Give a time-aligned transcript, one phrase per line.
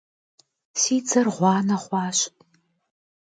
[0.79, 2.19] Si dzer ğuane xhuaş.